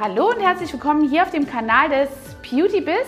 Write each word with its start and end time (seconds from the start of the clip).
Hallo 0.00 0.30
und 0.30 0.40
herzlich 0.40 0.72
willkommen 0.72 1.08
hier 1.08 1.22
auf 1.22 1.30
dem 1.30 1.46
Kanal 1.46 1.88
des 1.88 2.08
Beauty 2.42 2.80
Biz. 2.80 3.06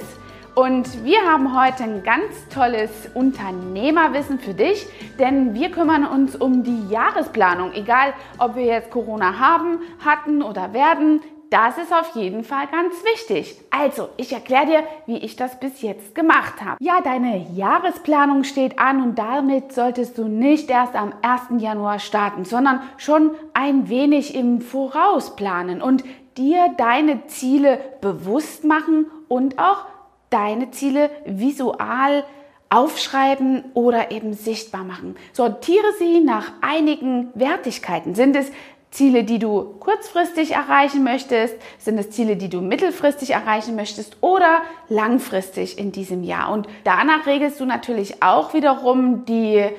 Und 0.55 1.05
wir 1.05 1.20
haben 1.23 1.60
heute 1.60 1.82
ein 1.82 2.05
ganz 2.05 2.48
tolles 2.48 3.10
Unternehmerwissen 3.12 4.38
für 4.38 4.54
dich, 4.54 4.87
denn 5.19 5.53
wir 5.53 5.72
kümmern 5.72 6.07
uns 6.07 6.37
um 6.37 6.62
die 6.62 6.88
Jahresplanung. 6.88 7.72
Egal, 7.72 8.14
ob 8.38 8.54
wir 8.54 8.67
jetzt 8.67 8.93
Corona 8.93 9.41
haben, 9.41 9.80
hatten 10.04 10.43
oder 10.43 10.72
werden, 10.75 11.22
das 11.51 11.77
ist 11.77 11.93
auf 11.93 12.14
jeden 12.14 12.45
Fall 12.45 12.68
ganz 12.68 12.95
wichtig. 13.05 13.61
Also, 13.71 14.11
ich 14.16 14.32
erkläre 14.32 14.66
dir, 14.66 14.82
wie 15.07 15.18
ich 15.18 15.34
das 15.34 15.59
bis 15.59 15.82
jetzt 15.82 16.14
gemacht 16.14 16.64
habe. 16.64 16.77
Ja, 16.80 17.00
deine 17.03 17.48
Jahresplanung 17.53 18.45
steht 18.45 18.79
an 18.79 19.03
und 19.03 19.18
damit 19.18 19.73
solltest 19.73 20.18
du 20.18 20.29
nicht 20.29 20.71
erst 20.71 20.95
am 20.95 21.12
1. 21.23 21.61
Januar 21.61 21.98
starten, 21.98 22.45
sondern 22.45 22.80
schon 22.96 23.32
ein 23.55 23.89
wenig 23.89 24.37
im 24.37 24.61
Voraus 24.61 25.34
planen 25.34 25.82
und 25.82 26.05
dir 26.37 26.75
deine 26.77 27.27
Ziele 27.27 27.79
bewusst 28.00 28.65
machen 28.65 29.06
und 29.29 29.59
auch 29.59 29.87
deine 30.30 30.70
Ziele 30.70 31.10
visual 31.24 32.24
aufschreiben 32.69 33.65
oder 33.74 34.10
eben 34.10 34.34
sichtbar 34.34 34.84
machen. 34.84 35.16
Sortiere 35.33 35.93
sie 35.98 36.20
nach 36.20 36.52
einigen 36.60 37.29
Wertigkeiten. 37.34 38.15
Sind 38.15 38.34
es 38.34 38.51
Ziele, 38.91 39.24
die 39.24 39.38
du 39.38 39.74
kurzfristig 39.79 40.52
erreichen 40.52 41.05
möchtest? 41.05 41.55
Sind 41.79 41.98
es 41.98 42.10
Ziele, 42.10 42.37
die 42.37 42.48
du 42.48 42.60
mittelfristig 42.60 43.30
erreichen 43.30 43.77
möchtest 43.77 44.16
oder 44.21 44.62
langfristig 44.88 45.79
in 45.79 45.93
diesem 45.93 46.24
Jahr? 46.24 46.51
Und 46.52 46.66
danach 46.84 47.27
regelst 47.27 47.60
du 47.60 47.66
natürlich 47.66 48.23
auch 48.23 48.55
wiederum 48.55 49.24
die 49.27 49.57
äh, 49.57 49.71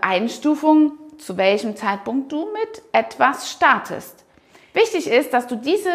Einstufung, 0.00 0.92
zu 1.18 1.36
welchem 1.36 1.76
Zeitpunkt 1.76 2.32
du 2.32 2.46
mit 2.52 2.82
etwas 2.92 3.50
startest. 3.50 4.23
Wichtig 4.74 5.06
ist, 5.06 5.32
dass 5.32 5.46
du 5.46 5.56
diese 5.56 5.90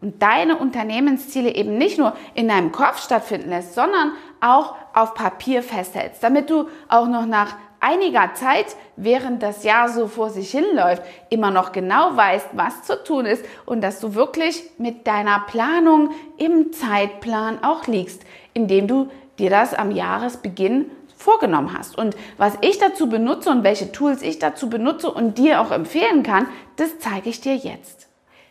und 0.00 0.20
deine 0.20 0.58
Unternehmensziele 0.58 1.54
eben 1.54 1.78
nicht 1.78 1.96
nur 1.96 2.14
in 2.34 2.48
deinem 2.48 2.72
Kopf 2.72 3.02
stattfinden 3.02 3.50
lässt, 3.50 3.74
sondern 3.74 4.12
auch 4.40 4.74
auf 4.94 5.14
Papier 5.14 5.62
festhältst, 5.62 6.22
damit 6.22 6.50
du 6.50 6.68
auch 6.88 7.06
noch 7.06 7.24
nach 7.24 7.54
einiger 7.78 8.34
Zeit, 8.34 8.66
während 8.96 9.42
das 9.42 9.64
Jahr 9.64 9.88
so 9.88 10.06
vor 10.08 10.30
sich 10.30 10.50
hinläuft, 10.50 11.02
immer 11.30 11.50
noch 11.50 11.72
genau 11.72 12.16
weißt, 12.16 12.48
was 12.52 12.82
zu 12.82 13.02
tun 13.02 13.26
ist 13.26 13.44
und 13.64 13.80
dass 13.80 14.00
du 14.00 14.14
wirklich 14.14 14.62
mit 14.78 15.06
deiner 15.06 15.40
Planung 15.40 16.10
im 16.36 16.72
Zeitplan 16.72 17.62
auch 17.62 17.86
liegst, 17.86 18.22
indem 18.54 18.86
du 18.86 19.10
dir 19.38 19.50
das 19.50 19.74
am 19.74 19.90
Jahresbeginn 19.90 20.90
vorgenommen 21.16 21.76
hast. 21.76 21.96
Und 21.96 22.16
was 22.38 22.54
ich 22.60 22.78
dazu 22.78 23.08
benutze 23.08 23.50
und 23.50 23.64
welche 23.64 23.92
Tools 23.92 24.22
ich 24.22 24.38
dazu 24.38 24.68
benutze 24.68 25.10
und 25.10 25.38
dir 25.38 25.60
auch 25.60 25.70
empfehlen 25.70 26.22
kann, 26.22 26.48
das 26.76 26.98
zeige 26.98 27.30
ich 27.30 27.40
dir 27.40 27.54
jetzt. 27.54 28.01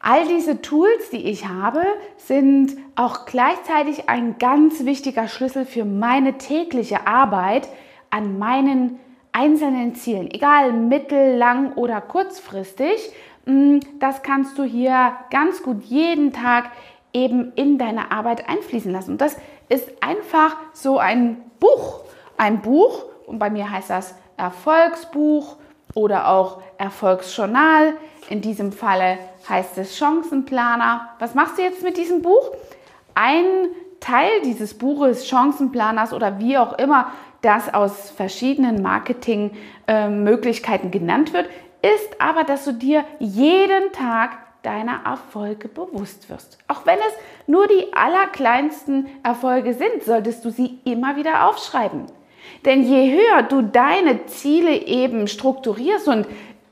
All 0.01 0.27
diese 0.27 0.61
Tools, 0.61 1.11
die 1.11 1.29
ich 1.29 1.47
habe, 1.47 1.83
sind 2.17 2.75
auch 2.95 3.25
gleichzeitig 3.25 4.09
ein 4.09 4.37
ganz 4.39 4.83
wichtiger 4.85 5.27
Schlüssel 5.27 5.65
für 5.65 5.85
meine 5.85 6.39
tägliche 6.39 7.05
Arbeit 7.05 7.67
an 8.09 8.39
meinen 8.39 8.99
einzelnen 9.31 9.95
Zielen, 9.95 10.29
egal 10.31 10.73
mittel-, 10.73 11.37
lang- 11.37 11.73
oder 11.73 12.01
kurzfristig. 12.01 13.11
Mm, 13.45 13.77
das 13.99 14.23
kannst 14.23 14.57
du 14.57 14.63
hier 14.63 15.13
ganz 15.29 15.61
gut 15.61 15.83
jeden 15.83 16.33
Tag 16.33 16.71
eben 17.13 17.53
in 17.55 17.77
deine 17.77 18.11
Arbeit 18.11 18.49
einfließen 18.49 18.91
lassen. 18.91 19.11
Und 19.11 19.21
das 19.21 19.37
ist 19.69 19.87
einfach 20.01 20.57
so 20.73 20.97
ein 20.97 21.37
Buch. 21.59 22.01
Ein 22.37 22.61
Buch, 22.61 23.05
und 23.27 23.37
bei 23.37 23.49
mir 23.51 23.69
heißt 23.69 23.91
das 23.91 24.15
Erfolgsbuch 24.35 25.57
oder 25.93 26.27
auch 26.29 26.61
Erfolgsjournal. 26.77 27.93
In 28.31 28.39
diesem 28.39 28.71
Falle 28.71 29.17
heißt 29.49 29.77
es 29.77 29.97
Chancenplaner. 29.97 31.09
Was 31.19 31.35
machst 31.35 31.57
du 31.57 31.63
jetzt 31.63 31.83
mit 31.83 31.97
diesem 31.97 32.21
Buch? 32.21 32.51
Ein 33.13 33.43
Teil 33.99 34.29
dieses 34.45 34.73
Buches, 34.73 35.27
Chancenplaners 35.27 36.13
oder 36.13 36.39
wie 36.39 36.57
auch 36.57 36.79
immer 36.79 37.11
das 37.41 37.73
aus 37.73 38.09
verschiedenen 38.09 38.81
Marketingmöglichkeiten 38.81 40.87
äh, 40.87 40.97
genannt 40.97 41.33
wird, 41.33 41.49
ist 41.81 42.21
aber, 42.21 42.45
dass 42.45 42.63
du 42.63 42.71
dir 42.71 43.03
jeden 43.19 43.91
Tag 43.91 44.37
deiner 44.63 45.01
Erfolge 45.03 45.67
bewusst 45.67 46.29
wirst. 46.29 46.57
Auch 46.69 46.85
wenn 46.85 46.99
es 46.99 47.13
nur 47.47 47.67
die 47.67 47.91
allerkleinsten 47.91 49.07
Erfolge 49.23 49.73
sind, 49.73 50.03
solltest 50.05 50.45
du 50.45 50.51
sie 50.51 50.79
immer 50.85 51.17
wieder 51.17 51.49
aufschreiben. 51.49 52.05
Denn 52.65 52.83
je 52.83 53.11
höher 53.11 53.43
du 53.43 53.61
deine 53.61 54.25
Ziele 54.27 54.73
eben 54.73 55.27
strukturierst 55.27 56.07
und 56.07 56.25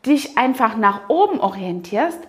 dich 0.10 0.38
einfach 0.38 0.76
nach 0.76 1.10
oben 1.10 1.40
orientierst, 1.40 2.20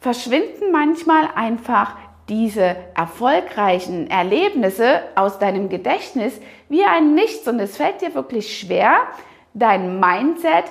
verschwinden 0.00 0.72
manchmal 0.72 1.28
einfach 1.34 1.96
diese 2.28 2.76
erfolgreichen 2.94 4.10
Erlebnisse 4.10 5.02
aus 5.14 5.38
deinem 5.38 5.68
Gedächtnis 5.68 6.40
wie 6.68 6.84
ein 6.84 7.14
Nichts 7.14 7.46
und 7.46 7.60
es 7.60 7.76
fällt 7.76 8.00
dir 8.00 8.14
wirklich 8.14 8.58
schwer, 8.58 9.02
dein 9.54 10.00
Mindset 10.00 10.64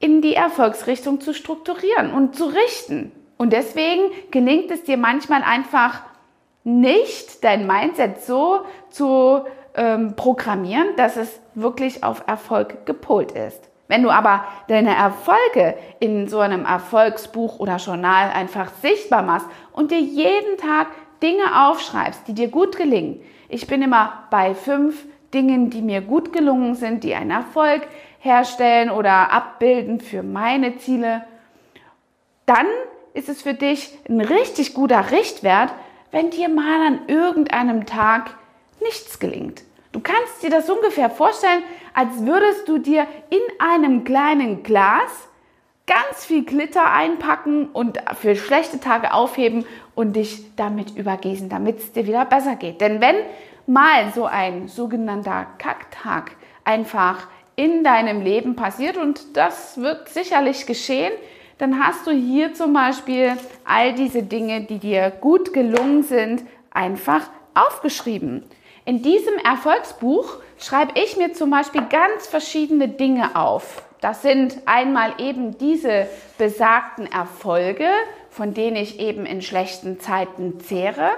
in 0.00 0.22
die 0.22 0.34
Erfolgsrichtung 0.34 1.20
zu 1.20 1.34
strukturieren 1.34 2.12
und 2.12 2.36
zu 2.36 2.46
richten. 2.46 3.12
Und 3.36 3.52
deswegen 3.52 4.10
gelingt 4.30 4.70
es 4.70 4.84
dir 4.84 4.96
manchmal 4.96 5.42
einfach 5.42 6.02
nicht, 6.64 7.44
dein 7.44 7.66
Mindset 7.66 8.22
so 8.22 8.60
zu 8.90 9.42
ähm, 9.74 10.14
programmieren, 10.16 10.88
dass 10.96 11.16
es 11.16 11.40
wirklich 11.54 12.04
auf 12.04 12.24
Erfolg 12.26 12.84
gepolt 12.84 13.32
ist. 13.32 13.70
Wenn 13.88 14.02
du 14.02 14.10
aber 14.10 14.44
deine 14.68 14.94
Erfolge 14.94 15.74
in 15.98 16.28
so 16.28 16.38
einem 16.40 16.66
Erfolgsbuch 16.66 17.58
oder 17.58 17.76
Journal 17.76 18.30
einfach 18.30 18.70
sichtbar 18.82 19.22
machst 19.22 19.46
und 19.72 19.90
dir 19.90 20.00
jeden 20.00 20.58
Tag 20.58 20.88
Dinge 21.22 21.68
aufschreibst, 21.68 22.28
die 22.28 22.34
dir 22.34 22.48
gut 22.48 22.76
gelingen. 22.76 23.20
Ich 23.48 23.66
bin 23.66 23.82
immer 23.82 24.24
bei 24.30 24.54
fünf 24.54 25.06
Dingen, 25.32 25.70
die 25.70 25.82
mir 25.82 26.02
gut 26.02 26.32
gelungen 26.32 26.74
sind, 26.74 27.02
die 27.02 27.14
einen 27.14 27.30
Erfolg 27.30 27.86
herstellen 28.20 28.90
oder 28.90 29.32
abbilden 29.32 30.00
für 30.00 30.22
meine 30.22 30.76
Ziele. 30.78 31.24
Dann 32.46 32.66
ist 33.14 33.28
es 33.28 33.42
für 33.42 33.54
dich 33.54 33.96
ein 34.08 34.20
richtig 34.20 34.74
guter 34.74 35.10
Richtwert, 35.10 35.72
wenn 36.10 36.30
dir 36.30 36.48
mal 36.48 36.86
an 36.86 37.00
irgendeinem 37.08 37.86
Tag 37.86 38.36
nichts 38.80 39.18
gelingt. 39.18 39.62
Du 39.92 40.00
kannst 40.00 40.42
dir 40.42 40.50
das 40.50 40.68
ungefähr 40.68 41.10
vorstellen, 41.10 41.62
als 41.94 42.24
würdest 42.24 42.68
du 42.68 42.78
dir 42.78 43.06
in 43.30 43.40
einem 43.58 44.04
kleinen 44.04 44.62
Glas 44.62 45.28
ganz 45.86 46.26
viel 46.26 46.44
Glitter 46.44 46.92
einpacken 46.92 47.68
und 47.72 47.98
für 48.20 48.36
schlechte 48.36 48.78
Tage 48.78 49.14
aufheben 49.14 49.64
und 49.94 50.14
dich 50.14 50.54
damit 50.56 50.94
übergießen, 50.96 51.48
damit 51.48 51.78
es 51.78 51.92
dir 51.92 52.06
wieder 52.06 52.26
besser 52.26 52.56
geht. 52.56 52.80
Denn 52.80 53.00
wenn 53.00 53.16
mal 53.66 54.12
so 54.14 54.26
ein 54.26 54.68
sogenannter 54.68 55.46
Kacktag 55.58 56.32
einfach 56.64 57.26
in 57.56 57.82
deinem 57.82 58.20
Leben 58.20 58.54
passiert 58.54 58.98
und 58.98 59.36
das 59.36 59.80
wird 59.80 60.08
sicherlich 60.10 60.66
geschehen, 60.66 61.12
dann 61.56 61.84
hast 61.84 62.06
du 62.06 62.12
hier 62.12 62.54
zum 62.54 62.72
Beispiel 62.72 63.32
all 63.64 63.94
diese 63.94 64.22
Dinge, 64.22 64.60
die 64.60 64.78
dir 64.78 65.10
gut 65.10 65.52
gelungen 65.52 66.02
sind, 66.02 66.44
einfach 66.70 67.28
aufgeschrieben. 67.54 68.44
In 68.88 69.02
diesem 69.02 69.36
Erfolgsbuch 69.36 70.38
schreibe 70.58 70.98
ich 70.98 71.18
mir 71.18 71.34
zum 71.34 71.50
Beispiel 71.50 71.82
ganz 71.90 72.26
verschiedene 72.26 72.88
Dinge 72.88 73.36
auf. 73.36 73.82
Das 74.00 74.22
sind 74.22 74.56
einmal 74.64 75.12
eben 75.18 75.58
diese 75.58 76.06
besagten 76.38 77.06
Erfolge, 77.06 77.84
von 78.30 78.54
denen 78.54 78.76
ich 78.76 78.98
eben 78.98 79.26
in 79.26 79.42
schlechten 79.42 80.00
Zeiten 80.00 80.58
zehre, 80.60 81.10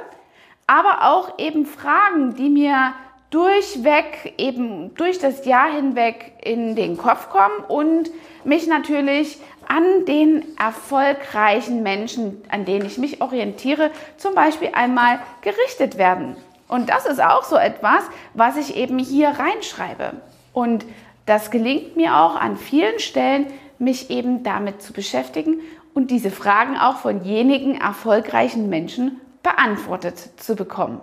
aber 0.67 1.13
auch 1.13 1.39
eben 1.39 1.65
Fragen, 1.65 2.35
die 2.35 2.49
mir 2.49 2.93
durchweg, 3.31 4.35
eben 4.37 4.93
durch 4.97 5.21
das 5.21 5.45
Jahr 5.45 5.71
hinweg 5.71 6.33
in 6.43 6.75
den 6.75 6.99
Kopf 6.99 7.31
kommen 7.31 7.61
und 7.69 8.11
mich 8.43 8.67
natürlich 8.67 9.39
an 9.69 10.07
den 10.07 10.59
erfolgreichen 10.59 11.85
Menschen, 11.85 12.43
an 12.49 12.65
denen 12.65 12.87
ich 12.87 12.99
mich 12.99 13.23
orientiere, 13.23 13.93
zum 14.17 14.35
Beispiel 14.35 14.71
einmal 14.73 15.21
gerichtet 15.43 15.99
werden. 15.99 16.35
Und 16.71 16.89
das 16.89 17.05
ist 17.05 17.21
auch 17.21 17.43
so 17.43 17.57
etwas, 17.57 18.05
was 18.35 18.57
ich 18.57 18.77
eben 18.77 18.99
hier 18.99 19.31
reinschreibe. 19.31 20.13
Und 20.53 20.85
das 21.27 21.51
gelingt 21.51 21.97
mir 21.97 22.17
auch 22.17 22.37
an 22.37 22.57
vielen 22.57 23.01
Stellen, 23.01 23.47
mich 23.79 24.11
eben 24.11 24.45
damit 24.45 24.81
zu 24.81 24.93
beschäftigen 24.93 25.61
und 25.95 26.13
diese 26.13 26.31
Fragen 26.31 26.77
auch 26.77 26.99
von 26.99 27.25
jenigen 27.25 27.75
erfolgreichen 27.75 28.69
Menschen 28.69 29.21
beantwortet 29.43 30.17
zu 30.37 30.55
bekommen. 30.55 31.01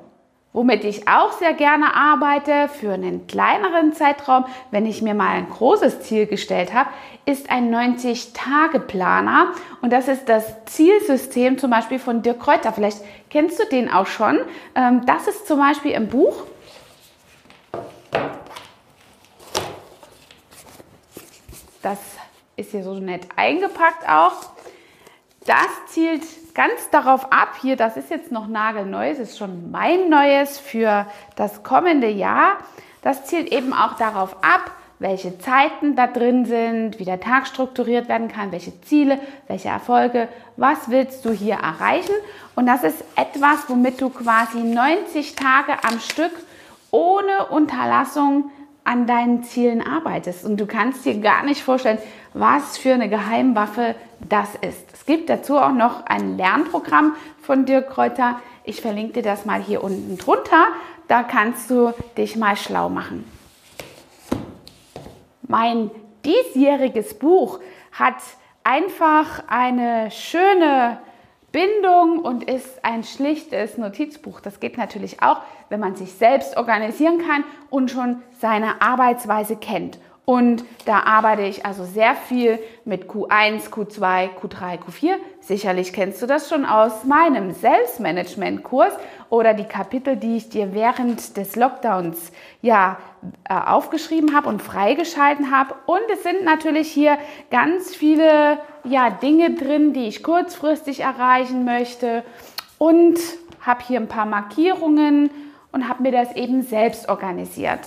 Womit 0.57 0.86
ich 0.86 1.07
auch 1.07 1.33
sehr 1.33 1.54
gerne 1.54 1.94
arbeite 1.94 2.68
für 2.68 2.92
einen 2.92 3.27
kleineren 3.27 3.94
Zeitraum, 3.94 4.45
wenn 4.71 4.88
ich 4.88 5.04
mir 5.04 5.13
mal 5.13 5.30
ein 5.30 5.48
großes 5.51 6.01
Ziel 6.01 6.25
gestellt 6.25 6.74
habe, 6.74 6.89
ist 7.25 7.51
ein 7.51 7.71
90-Tage-Planer. 7.71 9.54
Und 9.83 9.94
das 9.94 10.07
ist 10.07 10.27
das 10.27 10.65
Zielsystem 10.65 11.59
zum 11.59 11.69
Beispiel 11.69 12.00
von 12.00 12.24
Dirk 12.24 12.39
Kräuter. 12.39 12.74
Vielleicht 12.74 13.04
kennst 13.30 13.59
du 13.59 13.65
den 13.68 13.88
auch 13.88 14.07
schon. 14.07 14.39
Ähm, 14.74 15.06
das 15.06 15.27
ist 15.27 15.45
zum 15.45 15.59
Beispiel 15.59 15.92
im 15.92 16.07
Buch. 16.07 16.42
Das 21.83 22.00
ist 22.56 22.71
hier 22.71 22.83
so 22.83 22.95
nett 22.95 23.27
eingepackt 23.36 24.10
auch. 24.10 24.33
das 25.45 25.68
zielt 25.89 26.24
ganz 26.57 26.89
darauf 26.89 27.31
ab, 27.31 27.50
hier, 27.62 27.77
das 27.77 27.98
ist 27.98 28.09
jetzt 28.09 28.31
noch 28.31 28.48
nagelneu, 28.48 29.09
das 29.09 29.19
ist 29.19 29.38
schon 29.38 29.69
mein 29.69 30.09
Neues 30.09 30.57
für 30.57 31.06
das 31.36 31.62
kommende 31.62 32.09
Jahr. 32.09 32.57
Das 33.04 33.25
zielt 33.25 33.54
eben 33.54 33.74
auch 33.74 33.94
darauf 33.94 34.44
ab, 34.44 34.71
welche 34.98 35.38
Zeiten 35.38 35.95
da 35.95 36.07
drin 36.07 36.45
sind, 36.45 36.98
wie 36.98 37.06
der 37.06 37.19
Tag 37.19 37.45
strukturiert 37.45 38.09
werden 38.09 38.27
kann, 38.27 38.51
welche 38.51 38.81
Ziele, 38.81 39.19
welche 39.48 39.69
Erfolge, 39.69 40.27
was 40.56 40.89
willst 40.89 41.24
du 41.25 41.31
hier 41.31 41.57
erreichen. 41.57 42.15
Und 42.56 42.65
das 42.65 42.83
ist 42.83 43.03
etwas, 43.15 43.69
womit 43.69 44.01
du 44.01 44.10
quasi 44.10 44.57
90 44.57 45.36
Tage 45.36 45.83
am 45.83 46.00
Stück 46.00 46.31
ohne 46.89 47.45
Unterlassung 47.51 48.50
an 48.88 49.06
deinen 49.06 49.44
Zielen 49.44 49.86
arbeitest. 49.86 50.45
Und 50.45 50.57
du 50.57 50.66
kannst 50.66 51.06
dir 51.06 51.19
gar 51.19 51.44
nicht 51.44 51.62
vorstellen, 51.62 52.00
was 52.34 52.78
für 52.78 52.94
eine 52.94 53.10
Geheimwaffe 53.10 53.95
das 54.30 54.56
ist. 54.56 54.94
Es 54.94 55.06
gibt 55.06 55.30
dazu 55.30 55.57
auch 55.57 55.74
noch 55.74 56.06
ein 56.06 56.38
Lernprogramm 56.38 57.16
von 57.42 57.66
Dirk 57.66 57.89
Kräuter. 57.89 58.39
Ich 58.63 58.80
verlinke 58.81 59.13
dir 59.13 59.24
das 59.24 59.45
mal 59.45 59.62
hier 59.62 59.84
unten 59.84 60.18
drunter. 60.18 60.68
Da 61.10 61.24
kannst 61.24 61.69
du 61.69 61.94
dich 62.18 62.38
mal 62.38 62.56
schlau 62.56 62.88
machen. 62.88 63.30
Mein 65.42 65.92
diesjähriges 66.24 67.19
Buch 67.19 67.60
hat 67.92 68.16
einfach 68.63 69.44
eine 69.48 70.12
schöne 70.12 71.00
Bindung 71.51 72.19
und 72.19 72.44
ist 72.44 72.83
ein 72.83 73.03
schlichtes 73.03 73.77
Notizbuch. 73.77 74.41
Das 74.41 74.59
geht 74.59 74.77
natürlich 74.77 75.21
auch, 75.21 75.41
wenn 75.69 75.79
man 75.79 75.95
sich 75.95 76.11
selbst 76.13 76.57
organisieren 76.57 77.19
kann 77.19 77.44
und 77.69 77.89
schon 77.89 78.21
seine 78.39 78.81
Arbeitsweise 78.81 79.55
kennt. 79.55 79.99
Und 80.25 80.65
da 80.83 81.03
arbeite 81.03 81.44
ich 81.44 81.65
also 81.65 81.85
sehr 81.85 82.13
viel 82.13 82.59
mit 82.83 83.05
Q1, 83.09 83.69
Q2, 83.69 84.29
Q3, 84.38 84.77
Q4. 84.77 85.15
Sicherlich 85.47 85.94
kennst 85.94 86.21
du 86.21 86.25
das 86.25 86.49
schon 86.49 86.65
aus 86.65 87.05
meinem 87.05 87.53
Selbstmanagement-Kurs 87.53 88.94
oder 89.29 89.53
die 89.53 89.63
Kapitel, 89.63 90.17
die 90.17 90.35
ich 90.35 90.49
dir 90.49 90.73
während 90.73 91.38
des 91.38 91.55
Lockdowns 91.55 92.33
ja 92.61 92.97
äh, 93.47 93.53
aufgeschrieben 93.53 94.35
habe 94.35 94.49
und 94.49 94.61
freigeschalten 94.61 95.49
habe. 95.49 95.73
Und 95.85 96.01
es 96.11 96.23
sind 96.23 96.44
natürlich 96.44 96.91
hier 96.91 97.17
ganz 97.49 97.95
viele 97.95 98.59
ja, 98.83 99.09
Dinge 99.09 99.53
drin, 99.53 99.94
die 99.94 100.09
ich 100.09 100.21
kurzfristig 100.21 100.99
erreichen 100.99 101.63
möchte. 101.63 102.25
Und 102.77 103.17
habe 103.61 103.85
hier 103.88 104.01
ein 104.01 104.09
paar 104.09 104.25
Markierungen 104.25 105.29
und 105.71 105.88
habe 105.88 106.03
mir 106.03 106.11
das 106.11 106.35
eben 106.35 106.61
selbst 106.61 107.07
organisiert. 107.07 107.79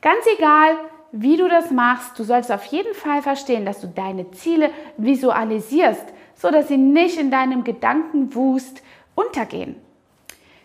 Ganz 0.00 0.24
egal, 0.38 0.78
wie 1.16 1.36
du 1.36 1.48
das 1.48 1.70
machst. 1.70 2.18
Du 2.18 2.24
sollst 2.24 2.50
auf 2.50 2.64
jeden 2.64 2.92
Fall 2.92 3.22
verstehen, 3.22 3.64
dass 3.64 3.80
du 3.80 3.86
deine 3.86 4.32
Ziele 4.32 4.70
visualisierst, 4.96 6.04
so 6.34 6.50
dass 6.50 6.66
sie 6.66 6.76
nicht 6.76 7.18
in 7.18 7.30
deinem 7.30 7.62
Gedankenwust 7.62 8.82
untergehen. 9.14 9.76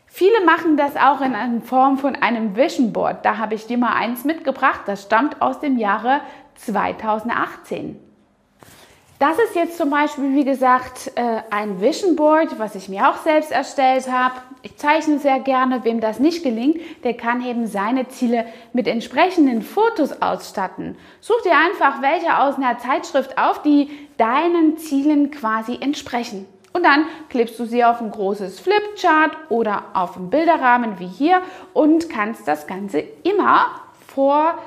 Viele 0.08 0.44
machen 0.44 0.76
das 0.76 0.96
auch 0.98 1.22
in 1.22 1.62
Form 1.62 2.00
von 2.00 2.16
einem 2.16 2.56
Vision 2.56 2.92
Board. 2.92 3.24
Da 3.24 3.38
habe 3.38 3.54
ich 3.54 3.68
dir 3.68 3.78
mal 3.78 3.94
eins 3.94 4.26
mitgebracht. 4.26 4.82
Das 4.88 5.04
stammt 5.04 5.40
aus 5.40 5.60
dem 5.60 5.78
Jahre 5.78 6.22
2018. 6.56 8.09
Das 9.20 9.38
ist 9.38 9.54
jetzt 9.54 9.78
zum 9.78 9.90
Beispiel, 9.90 10.34
wie 10.34 10.46
gesagt, 10.46 11.12
äh, 11.16 11.42
ein 11.50 11.82
Vision 11.82 12.16
Board, 12.16 12.58
was 12.58 12.76
ich 12.76 12.88
mir 12.88 13.10
auch 13.10 13.18
selbst 13.18 13.52
erstellt 13.52 14.10
habe. 14.10 14.36
Ich 14.62 14.78
zeichne 14.78 15.20
sehr 15.20 15.42
gerne. 15.42 15.84
Wem 15.84 16.00
das 16.00 16.20
nicht 16.20 16.42
gelingt, 16.42 16.80
der 17.04 17.16
kann 17.16 17.46
eben 17.46 17.68
seine 17.68 18.08
Ziele 18.08 18.46
mit 18.72 18.88
entsprechenden 18.88 19.62
Fotos 19.62 20.22
ausstatten. 20.22 20.98
Such 21.20 21.42
dir 21.42 21.52
einfach 21.52 22.02
welche 22.02 22.38
aus 22.38 22.56
einer 22.56 22.78
Zeitschrift 22.78 23.38
auf, 23.38 23.62
die 23.62 23.90
deinen 24.16 24.78
Zielen 24.78 25.32
quasi 25.32 25.78
entsprechen. 25.82 26.46
Und 26.72 26.86
dann 26.86 27.04
klebst 27.28 27.60
du 27.60 27.66
sie 27.66 27.84
auf 27.84 28.00
ein 28.00 28.12
großes 28.12 28.62
Flipchart 28.62 29.36
oder 29.50 29.84
auf 29.96 30.16
einen 30.16 30.30
Bilderrahmen 30.30 30.98
wie 31.00 31.08
hier 31.08 31.42
und 31.74 32.10
kannst 32.10 32.48
das 32.48 32.68
Ganze 32.68 33.00
immer 33.24 33.82
vor 34.08 34.58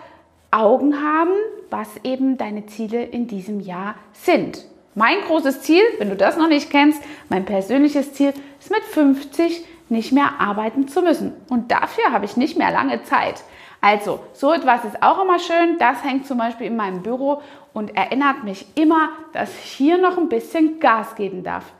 Augen 0.52 1.02
haben, 1.02 1.32
was 1.70 1.88
eben 2.04 2.37
deine 2.38 2.66
Ziele 2.66 3.02
in 3.02 3.26
diesem 3.26 3.60
Jahr 3.60 3.96
sind. 4.12 4.64
Mein 4.94 5.22
großes 5.26 5.62
Ziel, 5.62 5.82
wenn 5.99 6.10
du 6.10 6.16
das 6.16 6.37
noch 6.37 6.49
nicht 6.49 6.70
kennst, 6.70 7.02
mein 7.31 7.46
persönliches 7.46 8.12
Ziel 8.12 8.34
ist 8.60 8.70
mit 8.70 8.82
50 8.82 9.64
nicht 9.88 10.12
mehr 10.12 10.40
arbeiten 10.40 10.87
zu 10.87 11.02
müssen. 11.02 11.32
Und 11.49 11.70
dafür 11.70 12.12
habe 12.12 12.26
ich 12.26 12.37
nicht 12.37 12.58
mehr 12.58 12.70
lange 12.70 13.02
Zeit. 13.04 13.43
Also, 13.81 14.20
so 14.32 14.52
etwas 14.52 14.84
ist 14.84 15.02
auch 15.02 15.22
immer 15.22 15.38
schön. 15.38 15.78
Das 15.78 16.04
hängt 16.04 16.26
zum 16.26 16.38
Beispiel 16.38 16.69
in 16.69 16.76
meinem 16.76 17.02
Büro 17.02 17.43
und 17.72 17.96
erinnert 17.96 18.44
mich 18.44 18.66
immer, 18.75 19.08
dass 19.32 19.50
ich 19.50 19.70
hier 19.72 19.99
noch 19.99 20.19
ein 20.19 20.28
bisschen 20.28 20.78
Gas 20.78 21.14
geben 21.14 21.43
darf. 21.43 21.72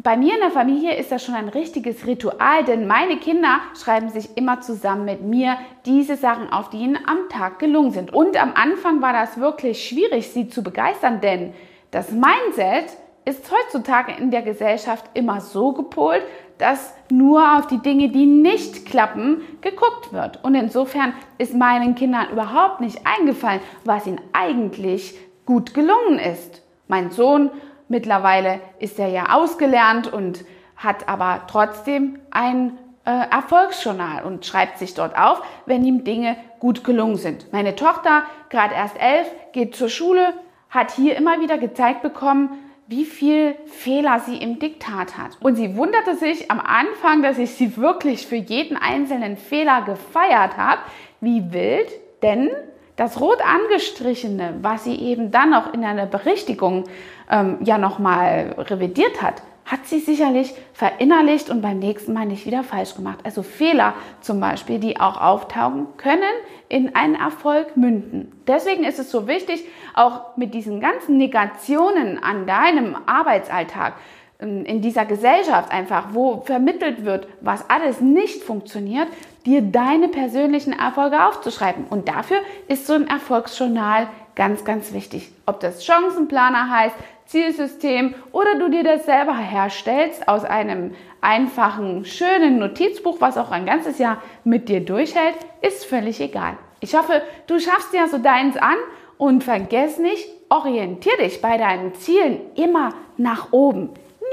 Bei 0.00 0.16
mir 0.16 0.34
in 0.34 0.40
der 0.40 0.52
Familie 0.52 0.94
ist 0.94 1.10
das 1.10 1.24
schon 1.24 1.34
ein 1.34 1.48
richtiges 1.48 2.06
Ritual, 2.06 2.62
denn 2.64 2.86
meine 2.86 3.16
Kinder 3.16 3.58
schreiben 3.76 4.10
sich 4.10 4.36
immer 4.36 4.60
zusammen 4.60 5.04
mit 5.04 5.22
mir 5.22 5.58
diese 5.86 6.16
Sachen 6.16 6.52
auf, 6.52 6.70
die 6.70 6.78
ihnen 6.78 6.98
am 7.04 7.28
Tag 7.28 7.58
gelungen 7.58 7.90
sind. 7.90 8.14
Und 8.14 8.40
am 8.40 8.52
Anfang 8.54 9.02
war 9.02 9.12
das 9.12 9.40
wirklich 9.40 9.88
schwierig, 9.88 10.28
sie 10.28 10.48
zu 10.48 10.62
begeistern, 10.62 11.20
denn 11.20 11.52
das 11.90 12.12
Mindset 12.12 12.96
ist 13.24 13.50
heutzutage 13.50 14.12
in 14.12 14.30
der 14.30 14.42
Gesellschaft 14.42 15.04
immer 15.14 15.40
so 15.40 15.72
gepolt, 15.72 16.22
dass 16.58 16.94
nur 17.10 17.58
auf 17.58 17.66
die 17.66 17.78
Dinge, 17.78 18.08
die 18.10 18.26
nicht 18.26 18.86
klappen, 18.86 19.42
geguckt 19.62 20.12
wird. 20.12 20.44
Und 20.44 20.54
insofern 20.54 21.12
ist 21.38 21.54
meinen 21.54 21.96
Kindern 21.96 22.30
überhaupt 22.30 22.80
nicht 22.80 23.00
eingefallen, 23.04 23.60
was 23.84 24.06
ihnen 24.06 24.20
eigentlich 24.32 25.18
gut 25.44 25.74
gelungen 25.74 26.20
ist. 26.20 26.62
Mein 26.86 27.10
Sohn 27.10 27.50
Mittlerweile 27.88 28.60
ist 28.78 28.98
er 28.98 29.08
ja 29.08 29.34
ausgelernt 29.34 30.12
und 30.12 30.44
hat 30.76 31.08
aber 31.08 31.42
trotzdem 31.48 32.18
ein 32.30 32.78
äh, 33.04 33.10
Erfolgsjournal 33.30 34.22
und 34.24 34.44
schreibt 34.44 34.78
sich 34.78 34.94
dort 34.94 35.18
auf, 35.18 35.42
wenn 35.66 35.84
ihm 35.84 36.04
Dinge 36.04 36.36
gut 36.60 36.84
gelungen 36.84 37.16
sind. 37.16 37.52
Meine 37.52 37.74
Tochter, 37.74 38.24
gerade 38.50 38.74
erst 38.74 39.00
elf, 39.00 39.26
geht 39.52 39.74
zur 39.74 39.88
Schule, 39.88 40.34
hat 40.70 40.90
hier 40.92 41.16
immer 41.16 41.40
wieder 41.40 41.56
gezeigt 41.56 42.02
bekommen, 42.02 42.50
wie 42.86 43.04
viel 43.04 43.54
Fehler 43.66 44.20
sie 44.20 44.36
im 44.36 44.58
Diktat 44.58 45.18
hat. 45.18 45.36
Und 45.40 45.56
sie 45.56 45.76
wunderte 45.76 46.16
sich 46.16 46.50
am 46.50 46.60
Anfang, 46.60 47.22
dass 47.22 47.38
ich 47.38 47.52
sie 47.52 47.76
wirklich 47.76 48.26
für 48.26 48.36
jeden 48.36 48.76
einzelnen 48.76 49.36
Fehler 49.36 49.82
gefeiert 49.82 50.56
habe. 50.56 50.80
Wie 51.20 51.52
wild, 51.52 51.88
denn 52.22 52.50
das 52.98 53.20
rot 53.20 53.38
angestrichene, 53.40 54.58
was 54.60 54.82
sie 54.82 54.96
eben 54.96 55.30
dann 55.30 55.50
noch 55.50 55.72
in 55.72 55.84
einer 55.84 56.04
Berichtigung 56.04 56.84
ähm, 57.30 57.58
ja 57.62 57.78
nochmal 57.78 58.56
revidiert 58.58 59.22
hat, 59.22 59.40
hat 59.64 59.86
sie 59.86 60.00
sicherlich 60.00 60.52
verinnerlicht 60.72 61.48
und 61.48 61.62
beim 61.62 61.78
nächsten 61.78 62.12
Mal 62.12 62.26
nicht 62.26 62.44
wieder 62.44 62.64
falsch 62.64 62.96
gemacht. 62.96 63.20
Also 63.22 63.44
Fehler 63.44 63.94
zum 64.20 64.40
Beispiel, 64.40 64.80
die 64.80 64.98
auch 64.98 65.20
auftauchen 65.20 65.86
können, 65.96 66.22
in 66.68 66.96
einen 66.96 67.14
Erfolg 67.14 67.76
münden. 67.76 68.32
Deswegen 68.48 68.82
ist 68.82 68.98
es 68.98 69.12
so 69.12 69.28
wichtig, 69.28 69.64
auch 69.94 70.36
mit 70.36 70.52
diesen 70.52 70.80
ganzen 70.80 71.18
Negationen 71.18 72.20
an 72.20 72.46
deinem 72.46 72.96
Arbeitsalltag, 73.06 73.94
in 74.40 74.80
dieser 74.82 75.04
Gesellschaft 75.04 75.72
einfach, 75.72 76.08
wo 76.12 76.42
vermittelt 76.42 77.04
wird, 77.04 77.26
was 77.40 77.68
alles 77.68 78.00
nicht 78.00 78.44
funktioniert, 78.44 79.08
dir 79.44 79.62
deine 79.62 80.08
persönlichen 80.08 80.72
Erfolge 80.72 81.26
aufzuschreiben. 81.26 81.86
Und 81.90 82.08
dafür 82.08 82.38
ist 82.68 82.86
so 82.86 82.92
ein 82.92 83.08
Erfolgsjournal 83.08 84.06
ganz, 84.36 84.64
ganz 84.64 84.92
wichtig. 84.92 85.32
Ob 85.46 85.58
das 85.58 85.84
Chancenplaner 85.84 86.70
heißt, 86.70 86.94
Zielsystem 87.26 88.14
oder 88.32 88.54
du 88.58 88.70
dir 88.70 88.84
das 88.84 89.04
selber 89.04 89.36
herstellst 89.36 90.28
aus 90.28 90.44
einem 90.44 90.94
einfachen, 91.20 92.04
schönen 92.04 92.58
Notizbuch, 92.58 93.20
was 93.20 93.36
auch 93.36 93.50
ein 93.50 93.66
ganzes 93.66 93.98
Jahr 93.98 94.22
mit 94.44 94.68
dir 94.68 94.80
durchhält, 94.80 95.34
ist 95.60 95.84
völlig 95.84 96.20
egal. 96.20 96.56
Ich 96.80 96.94
hoffe, 96.94 97.22
du 97.48 97.58
schaffst 97.58 97.92
ja 97.92 98.06
so 98.06 98.18
deins 98.18 98.56
an 98.56 98.76
und 99.18 99.42
vergiss 99.42 99.98
nicht, 99.98 100.26
orientier 100.48 101.16
dich 101.18 101.42
bei 101.42 101.58
deinen 101.58 101.94
Zielen 101.96 102.40
immer 102.54 102.94
nach 103.16 103.52
oben, 103.52 103.90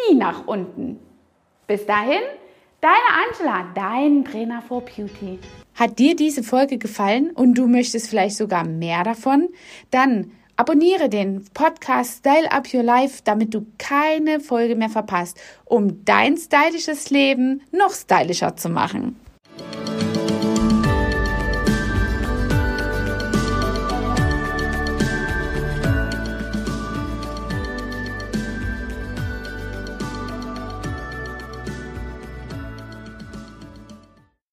nie 0.07 0.15
nach 0.15 0.47
unten. 0.47 0.99
Bis 1.67 1.85
dahin, 1.85 2.21
Deine 2.85 3.25
Angela, 3.25 3.71
dein 3.73 4.23
Trainer 4.23 4.61
for 4.61 4.81
Beauty. 4.81 5.39
Hat 5.73 5.97
dir 5.97 6.15
diese 6.15 6.43
Folge 6.43 6.77
gefallen 6.77 7.31
und 7.31 7.55
du 7.55 7.67
möchtest 7.67 8.11
vielleicht 8.11 8.37
sogar 8.37 8.63
mehr 8.63 9.03
davon? 9.03 9.49
Dann 9.89 10.29
abonniere 10.55 11.09
den 11.09 11.45
Podcast 11.55 12.19
Style 12.19 12.51
Up 12.51 12.71
Your 12.71 12.83
Life, 12.83 13.21
damit 13.23 13.55
du 13.55 13.65
keine 13.79 14.39
Folge 14.39 14.75
mehr 14.75 14.89
verpasst, 14.89 15.41
um 15.65 16.05
dein 16.05 16.37
stylisches 16.37 17.09
Leben 17.09 17.63
noch 17.71 17.91
stylischer 17.91 18.55
zu 18.55 18.69
machen. 18.69 19.19